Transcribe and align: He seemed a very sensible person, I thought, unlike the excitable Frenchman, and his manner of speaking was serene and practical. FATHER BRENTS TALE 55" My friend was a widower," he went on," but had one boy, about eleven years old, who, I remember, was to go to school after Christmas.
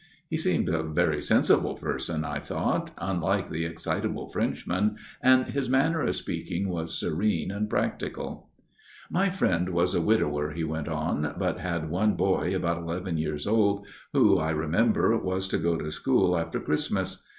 He 0.31 0.37
seemed 0.37 0.67
a 0.67 0.81
very 0.81 1.21
sensible 1.21 1.75
person, 1.75 2.25
I 2.25 2.39
thought, 2.39 2.89
unlike 2.97 3.51
the 3.51 3.65
excitable 3.65 4.29
Frenchman, 4.29 4.97
and 5.21 5.49
his 5.49 5.69
manner 5.69 6.01
of 6.01 6.15
speaking 6.15 6.69
was 6.69 6.97
serene 6.97 7.51
and 7.51 7.69
practical. 7.69 8.49
FATHER 9.11 9.11
BRENTS 9.11 9.19
TALE 9.19 9.23
55" 9.25 9.31
My 9.31 9.37
friend 9.37 9.69
was 9.75 9.93
a 9.93 10.01
widower," 10.01 10.51
he 10.53 10.63
went 10.63 10.87
on," 10.87 11.35
but 11.37 11.59
had 11.59 11.91
one 11.91 12.15
boy, 12.15 12.55
about 12.55 12.81
eleven 12.81 13.19
years 13.19 13.45
old, 13.45 13.85
who, 14.11 14.39
I 14.39 14.49
remember, 14.49 15.15
was 15.19 15.47
to 15.49 15.59
go 15.59 15.77
to 15.77 15.91
school 15.91 16.35
after 16.35 16.59
Christmas. 16.59 17.21